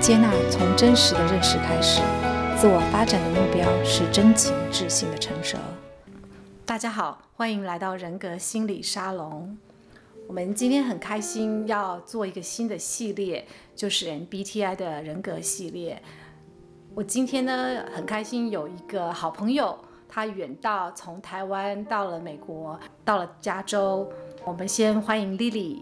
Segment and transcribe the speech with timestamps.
[0.00, 2.00] 接纳从真实的认识开始，
[2.56, 5.58] 自我发展的目标是真情智性的成熟。
[6.64, 9.58] 大家好，欢迎来到人格心理沙龙。
[10.28, 16.00] 我们今天很开心要做一个新的系列，就是 MBTI 的人格系列。
[16.94, 19.76] 我今天呢很开心有一个好朋友，
[20.08, 24.08] 他远道从台湾到了美国，到了加州。
[24.44, 25.80] 我们先欢迎 Lily。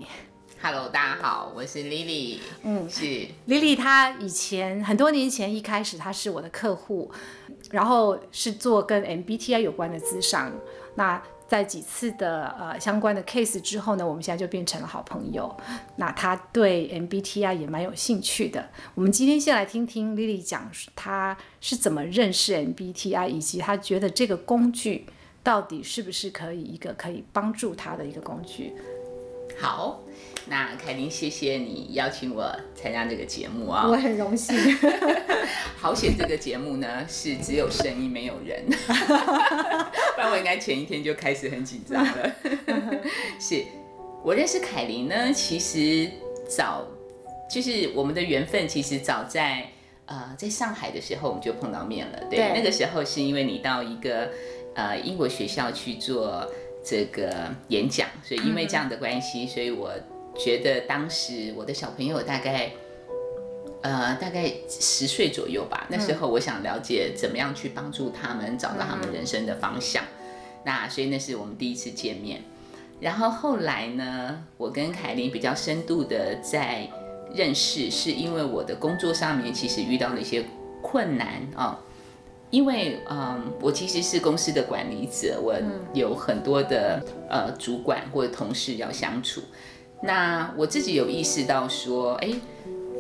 [0.63, 2.39] Hello，大家好，我是 Lily。
[2.63, 3.05] 嗯，是
[3.47, 3.77] Lily。
[3.77, 7.11] 她以前很多年前一开始她是我的客户，
[7.71, 10.53] 然后是做跟 MBTI 有关的咨商。
[10.95, 15.55] 那在几次的呃相关的 case 之后呢，我们现在就变成了好朋友。
[15.97, 18.71] 那她对 MBTI 也蛮有兴趣的。
[18.95, 25.07] 我们今天先来听听 Lily 讲她是怎么认识 MBTI，以及她觉得这个工具
[25.45, 28.73] 到底是不是可以一个可以帮助她的一个工具。
[29.61, 30.01] 好。
[30.49, 33.85] 那凯琳，谢谢你邀请我参加这个节目啊！
[33.89, 34.57] 我很荣幸。
[35.77, 38.65] 好险，这个节目呢是只有声音没有人，
[40.15, 42.33] 不然我应该前一天就开始很紧张了。
[43.41, 43.65] 是
[44.23, 46.09] 我认识凯琳呢，其实
[46.49, 46.87] 早
[47.51, 49.69] 就是我们的缘分，其实早在
[50.07, 52.21] 呃在上海的时候我们就碰到面了。
[52.31, 54.31] 对，对那个时候是因为你到一个
[54.75, 56.49] 呃英国学校去做
[56.87, 59.91] 这个演讲，所以因为这样的关系，所以我。
[60.39, 62.71] 觉得当时我的小朋友大概，
[63.81, 65.87] 呃，大概十岁左右吧。
[65.89, 70.05] 那时候我想了解怎么样去帮助他们找到他们人生的方向。
[70.63, 72.43] 那所以那是我们第一次见面。
[73.01, 76.87] 然后后来呢，我跟凯琳比较深度的在
[77.35, 80.45] 认识，是因为我的工作上面其实遇到了一些
[80.83, 81.81] 困难啊。
[82.51, 85.55] 因为嗯，我其实是公司的管理者，我
[85.93, 89.43] 有很多的呃主管或者同事要相处。
[90.03, 92.31] 那我自己有意识到说，哎，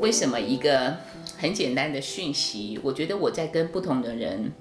[0.00, 0.96] 为什么一个
[1.38, 4.52] 很简单的讯息，我觉得我在跟不同的人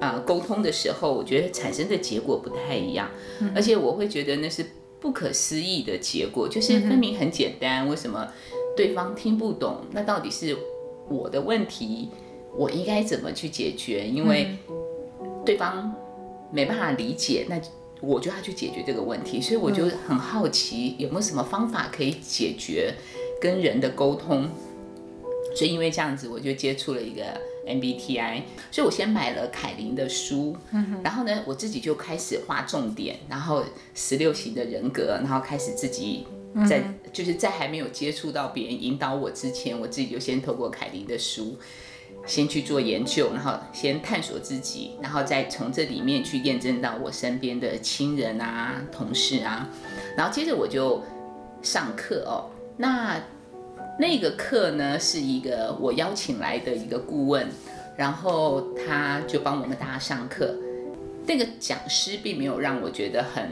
[0.00, 3.08] 啊、呃、沟通的时候，我觉得产生的结果不太一样，
[3.54, 4.64] 而且我会觉得那是
[5.00, 8.28] 不可思议的结果，就是分明很简单，为什么
[8.76, 9.78] 对方听不懂？
[9.90, 10.56] 那到底是
[11.08, 12.10] 我的问题，
[12.56, 14.06] 我应该怎么去解决？
[14.06, 14.56] 因为
[15.44, 15.94] 对方
[16.50, 17.60] 没办法理解，那。
[18.04, 22.92] 我就要去解决这个问题，所以我就很好奇有没有什么方法可以解决
[23.40, 24.48] 跟人的沟通。
[25.54, 27.22] 所以因为这样子，我就接触了一个
[27.64, 28.42] MBTI。
[28.72, 30.56] 所以我先买了凯琳的书，
[31.04, 33.62] 然后呢，我自己就开始画重点，然后
[33.94, 36.26] 十六型的人格，然后开始自己
[36.68, 36.82] 在
[37.12, 41.56] 就是在还没有接触到别人引导我之前，我自己就先透过凯琳的书。
[42.26, 49.68] 先去做研究，然后先探索自己，然后再从这里面去验证到我身边的亲人啊、同事啊，
[50.16, 51.02] 然后接着我就
[51.62, 52.50] 上课哦。
[52.76, 53.20] 那
[53.98, 57.48] 那个课呢，是一个我邀请来的一个顾问，
[57.96, 60.54] 然后他就帮我们大家上课。
[61.26, 63.50] 那个讲师并没有让我觉得很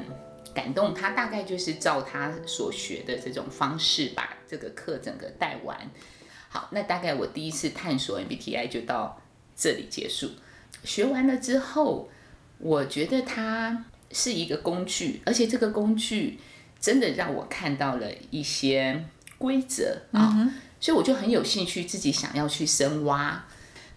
[0.54, 5.76] 感动，他大概就是照他所学的这种方式把这个课整个带完。
[6.52, 9.22] 好，那大概我第一次探索 MBTI 就到
[9.56, 10.28] 这里结束。
[10.82, 12.10] 学完了之后，
[12.58, 16.40] 我觉得它是一个工具，而且这个工具
[16.80, 19.04] 真的让我看到了一些
[19.38, 23.46] 规则啊，嗯、所以我就很有兴趣，自己想要去深挖。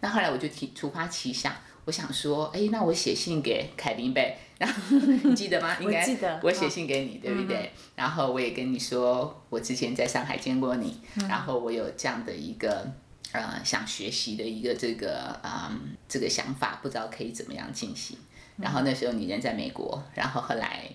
[0.02, 1.52] 那后来我就提突发奇想。
[1.85, 5.75] 我想说，哎，那我写信给凯琳呗，然后 你记得吗？
[5.81, 6.39] 应该我记得。
[6.41, 7.57] 我写信给你，对不对？
[7.57, 12.89] 嗯、然后我也跟你说，我之前在上海见过你，嗯、然后我有这样的一个
[13.33, 18.17] 呃想学习的一个这个嗯、呃、这个想法，不知道可以怎么样进行。
[18.55, 20.89] 然后那时候你人在美国，然后后来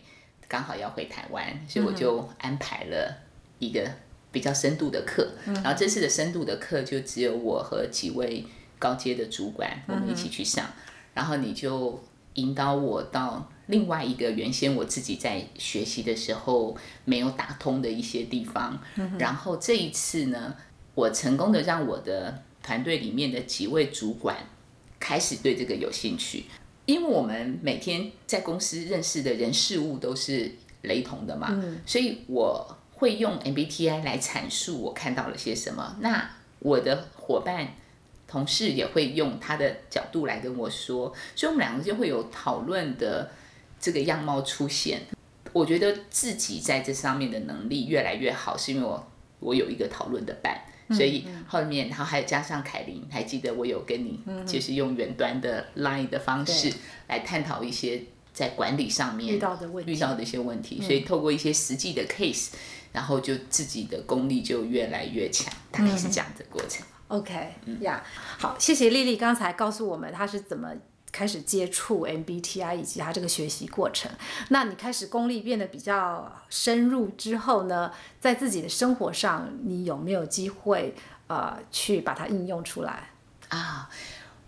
[0.49, 3.15] 刚好要回台湾，所以我就安排了
[3.59, 3.87] 一个
[4.33, 5.33] 比较深度的课。
[5.45, 8.43] 嗯、然后这次的深度的课就只有我和几位。
[8.79, 10.83] 高阶的主管，我们一起去上，嗯、
[11.15, 12.03] 然后你就
[12.35, 18.81] 引导我到另外一个原先我自己在学习的时候没有打通的一些地方。
[18.97, 20.55] 嗯、然后这一次呢，
[20.95, 24.37] 我成功的让我的团队里面的几位主管
[25.01, 26.45] 开始对这个有兴趣，
[26.87, 30.53] 因为我们每天在公司认识的人事物都是
[30.83, 35.97] 雷同的嘛，嗯、所以我会用 MBTI 来阐述我看到了些什么。
[36.01, 36.31] 那
[36.61, 37.75] 我的伙伴。
[38.29, 43.31] 同事也会用他的角度来跟我说，所以我们两个就会有讨论的
[43.81, 45.01] 这个样貌出现。
[45.55, 49.11] 我觉得自己在这上面的能力越来越好，是因为我
[49.41, 50.61] 我有一个讨论的伴，
[50.91, 56.71] 所以后面然后还有加上凯琳，还记得我有跟你就是用远端的 Line 的方式
[57.07, 58.03] 来探讨一些
[58.35, 62.59] 在管理上面遇到的问题，遇到的一些问题，所以透过一些实际的 case，嗯、
[62.93, 66.87] 然后就自己的功力就越来越强，大概是这样的过程。
[67.09, 70.71] 嗯、OK，呀、yeah，好，谢谢丽丽刚才告诉我们她是怎么
[71.11, 74.11] 开始接触 MBTI 以及她这个学习过程。
[74.51, 80.95] 那你开始功力变得比较深入之后呢，在自己的生活上，你有没有机会
[81.27, 83.11] 呃去把它应用出来
[83.49, 83.91] 啊？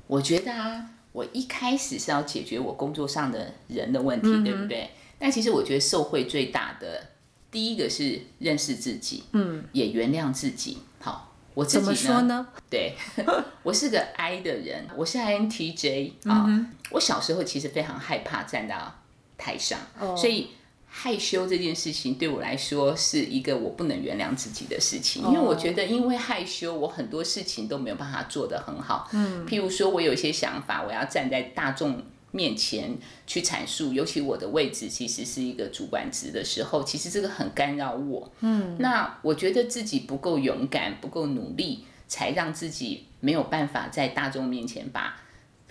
[0.06, 0.90] 我觉得啊。
[1.12, 4.88] 我一开始是要解决我工作上的人的问题，嗯、对不对？
[5.18, 7.04] 但其实我觉得受惠最大的
[7.50, 10.78] 第一个是认识自己，嗯，也原谅自己。
[11.00, 12.46] 好，我自己呢？
[12.70, 12.94] 对，
[13.62, 16.70] 我是个 I 的人，我是 INTJ 啊、嗯。
[16.90, 19.00] 我小时候其实非常害怕站到
[19.38, 20.50] 台上，哦、所以。
[20.92, 29.08] 害羞这件事情对我来说是一个我不能原谅自己的事情，因为我觉得因为害羞，我很多事情都没有办法做得很好。
[29.12, 32.96] 嗯，譬如说我有一些想法，我要站在大众面前
[33.26, 38.30] 去阐述，尤其我的位置其实是一个主管职的时候，其实这个很干扰我。
[38.40, 45.20] 嗯，那我觉得自己不够勇敢，不够努力，才让自己没有办法在大众面前把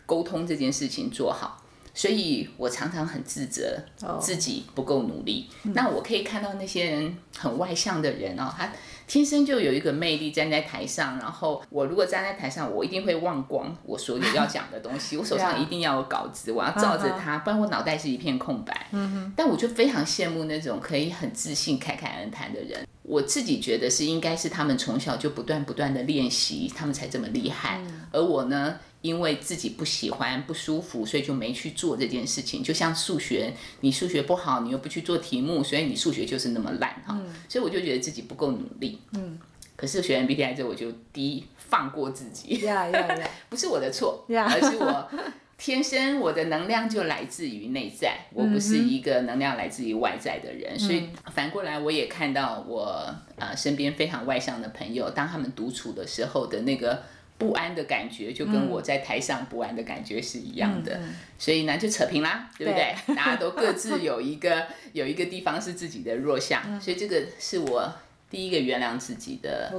[0.05, 1.63] 沟通这件事情做好。
[1.91, 3.83] 所以我常常很自责，
[4.21, 5.49] 自己不够努力。
[5.65, 5.73] Oh.
[5.73, 8.71] 那我可以看到那些人很外向的人哦，他
[9.09, 11.17] 天生就有一个魅力，站在台上。
[11.17, 18.87] 然后我如果站在台上，我一定会忘光我所有要讲的东西，我手上 一定要有稿子，我要照着它，不然我脑袋是一片空白。
[19.35, 22.87] 但我就非常羡慕那种可以很自信、侃侃而谈的人。
[23.01, 27.81] 我自己觉得是应该是他们从小就不断不断的练习，他们才这么厉害。
[28.11, 28.75] 而我呢？
[29.01, 32.61] 因为自己不喜欢不舒服，所以就没去做这件事情。
[32.61, 37.17] 就像数学，你数学不好，你又不去做题目，所以你数学就是那么烂哈。
[37.17, 38.99] 嗯、所以我就觉得自己不够努力。
[39.13, 39.39] 嗯。
[39.77, 42.57] 可是学完 MBTI 之后，我就第一放过自己。
[42.57, 43.27] Yeah, yeah, yeah.
[43.47, 45.09] 不是我的错.而是我
[45.57, 50.73] 天生我的能量就来自于内在，我不是一个能量来自于外在的人。
[50.73, 57.01] 嗯、所以反过来，我也看到我呃身边非常外向的朋友，当他们独处的时候的那个。
[57.39, 62.93] 不安的感觉就跟我在台上不安的感觉是一样的，嗯、所以呢就扯平啦，对不对？
[63.07, 67.95] 对 大家都各自有一个 有一个地方是自己的弱项，嗯、所以这个是我
[68.29, 69.71] 第一个原谅自己的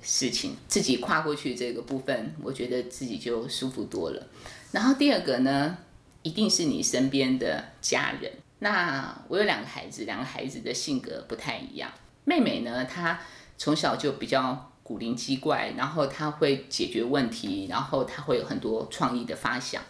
[0.00, 4.28] 事情.自己跨过去这个部分，我觉得自己就舒服多了。
[4.70, 5.76] 然后第二个呢，
[6.22, 8.30] 一定是你身边的家人。
[8.60, 11.90] 那我有两个孩子，两个孩子的性格不太一样。
[12.24, 13.20] 妹妹呢，她
[13.58, 14.69] 从小就比较。
[14.90, 19.80] 古灵精怪，然后他会解决问题，然后他会有很多创意的发想。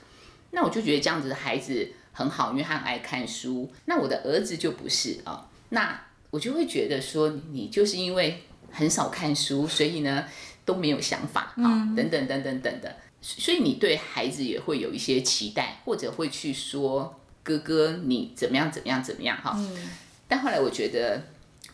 [0.51, 3.73] 那我就觉得这样子的孩子很好，因为他很爱看书。
[3.87, 5.99] 那我的儿子就不是啊、哦，那
[6.29, 10.27] 我就会觉得说，你就是因为很少看书，所以呢
[10.67, 12.95] 都没有想法啊，哦、等等等等等的。
[13.23, 19.59] 所以你对孩子也会有一些期待，或者会去说哥哥你怎么样怎么样怎么样哈。
[20.29, 21.23] 但后来我觉得。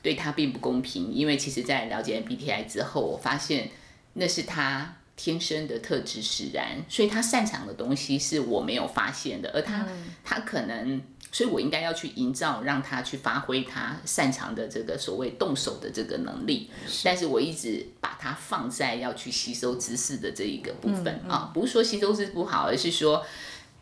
[0.06, 3.70] 对他并不公平，因为其实，在了解 MBTI 之后，我发现
[4.12, 16.70] 那是他天生的特质使然，所以他擅长的东西是我没有发现的，而他、嗯、他可能，所以我应该要去营造，让他去发挥他擅长的这个所谓动手的这个能力。
[16.86, 23.26] 是但是我一直把它放在要去吸收知识的这一个部分、嗯嗯、啊，不是说吸收是不好，而是说。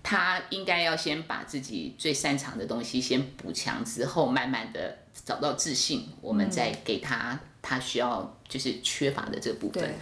[0.05, 9.83] 他应该要先把自己最擅长的东西先补强，之后慢慢的找到自信，我们再给他他需要就是缺乏的这部分。
[9.83, 9.95] 对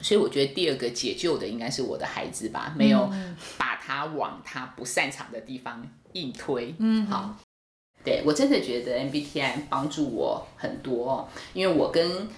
[0.00, 3.12] 所以我觉得第二个解救的应该是我的孩子吧，没有
[3.56, 6.72] 把他往他不擅长的地方硬推。
[6.78, 7.36] 嗯，好，
[8.04, 12.28] 对，我真的觉得 MBTI 帮助我很多，因为我跟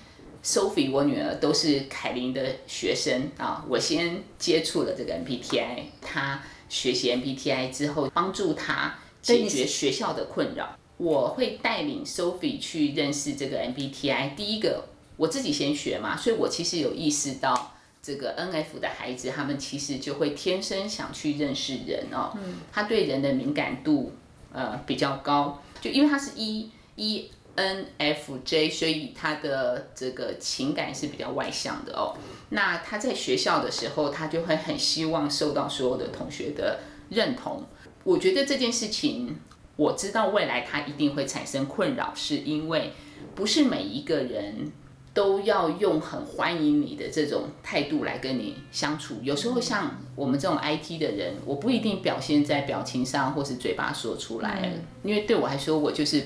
[0.42, 6.42] Sophie 我女儿都是凯琳的学生啊，我先接触了这个 MBTI，他。
[6.70, 10.78] 学习 MBTI 之后，帮助他解决学校的困扰。
[10.96, 14.34] 我会带领 Sophie 去认识这个 MBTI。
[14.34, 14.84] 第一个，
[15.18, 22.32] 我自己先学嘛，所以我其实有意识到，这个 NF 的孩子，他们其实就会天生想去认识人哦。
[22.36, 22.60] 嗯。
[22.72, 24.12] 他对人的敏感度
[24.52, 27.30] 呃比较高，就因为他是 E E。
[27.56, 32.16] NFJ，所以他的这个情感是比较外向的哦。
[32.50, 36.80] 那他在学校的时候，他就会很希望受到所有的同学的
[37.10, 37.64] 认同。
[38.04, 39.36] 我觉得这件事情，
[39.76, 42.92] 我知道未来他一定会产生困扰，是因为
[43.34, 44.72] 不是每一个人
[45.12, 49.16] 都要用很欢迎你的这种态度来跟你相处。
[49.22, 56.24] 有时候像我们这种 IT 的人，我不一定表现在表情上或是嘴巴说出来，因为对我来说，我就是。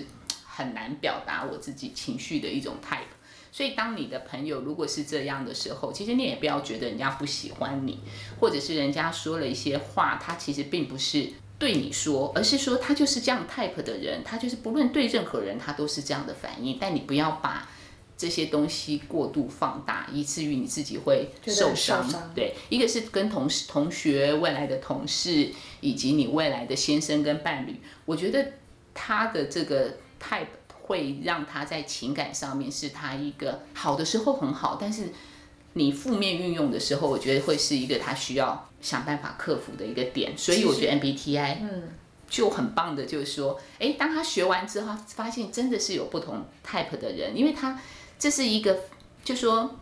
[0.55, 3.13] 很难表达我自己情绪的一种 type，
[3.51, 7.99] 所以当你的朋友如果是这样的时候，其实你也不要觉得人家不喜欢你，
[8.39, 16.79] 或者是人家说了一些话，他其实并不是对你说，而是说他就是这样 type 的人，他就是不论对任何人他都是这样的反应。
[16.81, 17.69] 但你不要把
[18.17, 22.09] 这些东西过度放大，以至于你自己会受伤。
[22.35, 28.53] 对，一个是跟同事、同学、未来的同事，以及你未来的先生跟伴侣，我觉得
[28.93, 30.47] 他的这个 type
[30.83, 35.09] 会让他在情感上面是他一个好的时候很好，但是。
[35.77, 40.33] 你负面运用的时候，我觉得会是一个他需要想办法克服的一个点。
[40.39, 41.89] 所以我觉得 MBTI 嗯
[42.31, 47.77] 就很棒的，就是说，哎、嗯，当他学完之后，发现真的是有不同 type 的人，因为他
[48.17, 48.79] 这是一个，
[49.25, 49.75] 就说，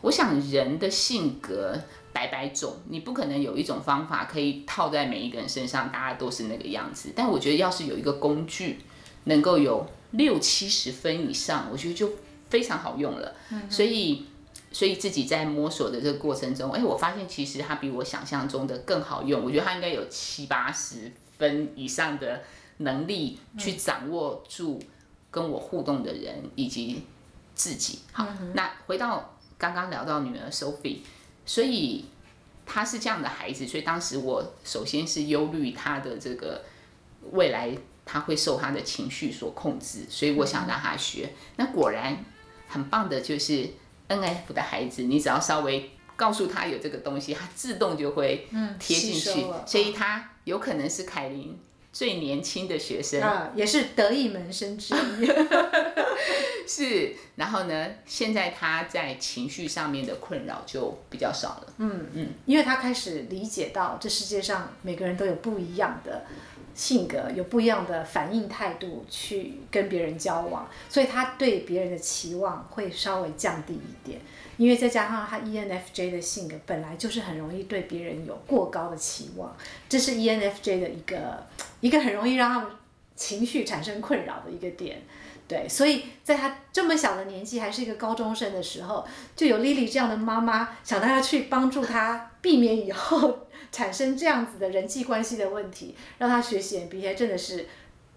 [0.00, 1.80] 我想人的性格
[2.12, 7.12] 百百种，你不可能有一种方法可以套在每一个人身上，大家都是那个样子。
[7.14, 8.80] 但我觉得要是有一个工具，
[9.26, 12.10] 能够有六七十分以上，我觉得就
[12.50, 13.34] 非常好用了。
[13.50, 14.26] 嗯、所以。
[14.72, 19.42] 所以自己在摸索的这个过程中，哎，我发现其实它比我想象中的更好用。
[19.42, 22.42] 我觉得它应该有七八十分以上的
[22.78, 24.78] 能力去掌握住
[25.30, 27.02] 跟我互动的人以及
[27.54, 28.00] 自己。
[28.12, 30.98] 好，那回到刚刚聊到女儿 Sophie，
[31.46, 32.04] 所以
[32.66, 36.62] 她是这样的孩子，所以当时我首先是忧虑她的这个
[37.30, 37.74] 未来，
[38.06, 41.34] 她会受他的情绪所控制，所以我想让他学。
[41.56, 42.16] 那果然
[42.66, 43.68] 很棒的就是。
[44.08, 48.46] NF 的孩子，你只要稍微告诉他有这个东西，他自动就会
[48.78, 51.58] 贴进去，嗯、所以他有可能是凯琳
[51.92, 55.26] 最年轻的学生，啊，也是得意门生之一。
[56.68, 61.72] 是，然后呢，现在他在情绪上面的困扰就比较少了。
[61.78, 66.24] 嗯嗯，嗯因为他开始理解到这世界上每个人都有不一样的。
[66.76, 74.20] 性格有不一样的反应态度去跟别人交往，所以他对别人的期望会稍微降低一点，
[74.58, 79.56] 因为再加上他 ENFJ 的性格本来就是很容易对别人有过高的期望，
[79.88, 81.46] 这是 ENFJ 的一个
[81.80, 82.68] 一个很容易让他们
[83.16, 85.02] 情绪产生困扰的一个点。
[85.48, 93.45] 对，所以在他这么小的年纪还是一个高中生的时候，就有 Lily 这样的妈妈想到要去帮助他避免以后。
[93.72, 97.66] 产生这样子的人际关系的问题，让他学习 MBTI 真的是，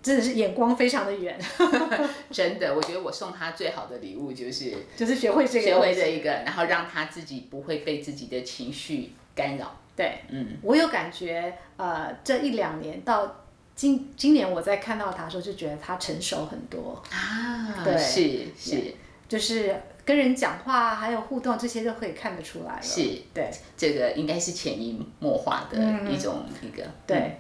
[0.02, 1.40] 真的是眼光非常的远。
[2.32, 9.76] 真的，我觉得我送他最好的礼物就是，就是学会这个，学会这一个，然后让他自己不会被自己的情绪干扰。
[9.96, 13.44] 对，嗯，我有感觉，呃，这一两年到
[13.76, 17.82] 今今年我在看到他的时候，就觉得他成熟很多啊。
[17.84, 18.94] 对，是是，
[19.28, 19.76] 就是。
[20.10, 22.82] 跟人讲话还有互动，这些都可以看得出来了。
[22.82, 23.48] 是，对，
[23.78, 25.78] 这个应该是潜移默化的
[26.10, 26.82] 一种一个。
[26.82, 27.38] 嗯、对、嗯，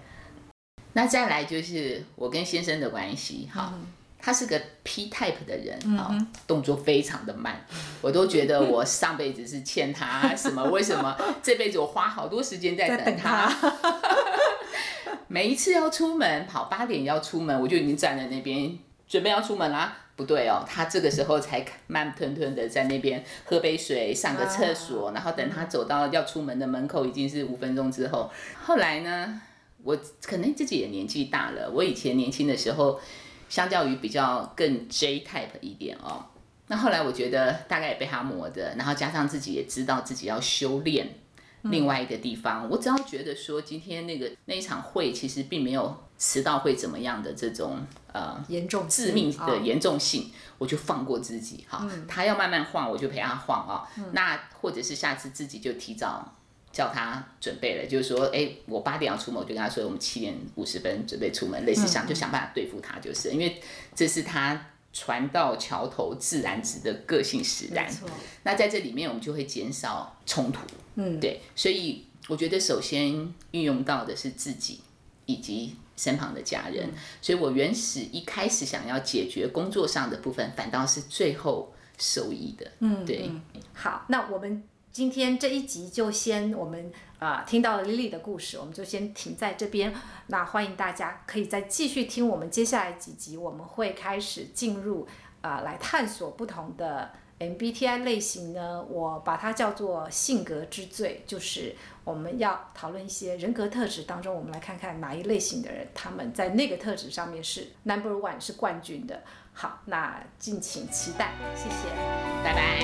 [0.93, 3.87] 那再来就是我跟先生的关系，哈，嗯、
[4.19, 7.59] 他是个 P type 的人，啊、嗯，动作非常的慢，
[8.03, 10.63] 我都觉得我上辈子是欠他什么？
[10.69, 13.47] 为什么 这辈子我花好多时间在等他？
[13.47, 13.99] 等 他
[15.27, 19.97] 每一次要出门，跑八点要出门，我就已经站在那边准备要出门啦。
[20.19, 28.29] 不对哦，他这个时候才慢吞吞的在那边喝杯水、上个厕所，啊、然后等他走到要出门的门口，已经是五分钟之后。
[28.61, 29.41] 后来呢，
[29.81, 32.99] 我可能自己也年纪大了，我以前年轻的时候，
[33.47, 36.25] 相较于比较更 J type 一点哦。
[36.67, 41.07] 那后来我觉得大概也被他磨的，然后加上自己也知道自己要修炼。
[41.63, 47.79] 另外一个地方，嗯、我只要觉得说今天那个那一场会其实并没有迟到会怎么样的这种
[48.13, 51.79] 呃严重致命的严重性，哦、我就放过自己哈。
[51.81, 53.87] 嗯、他要慢慢晃，我就陪他晃啊。
[53.97, 56.35] 嗯、那或者是下次自己就提早
[56.71, 63.61] 叫他准备了，就是说，哎，我八点要出门，我就跟他说我们七点五十分准备出门，类似想就想办法对付他，就是因为
[63.93, 64.65] 这是他。
[64.91, 67.87] 船到桥头自然直的个性使然，
[68.43, 70.61] 那在这里面我们就会减少冲突，
[70.95, 74.81] 嗯，对，所以我觉得首先运用到的是自己
[75.25, 83.27] 以及身旁的家人，嗯、所以我原始一开始想要解决工作上的部分，反倒是最后受益的，嗯，对。
[83.27, 83.41] 嗯。
[83.73, 86.91] 好，那我们今天这一集就先我们。
[87.19, 89.93] 啊，听到了丽丽的故事，我们就先停在这边。
[90.27, 95.05] 那欢迎大家可以再继续听我们接下来几集，我们会开始进入
[95.41, 98.81] 啊，来探索不同的 MBTI 类型呢。
[98.83, 105.85] 我把它叫做性格之最，就是我们要讨论一些人格特质当中，我们来看看哪一类型的人。
[105.93, 109.21] 他们在那个特质上面是 number one，是冠军的。
[109.51, 111.89] 好，那敬请期待，谢谢，
[112.45, 112.79] 拜拜。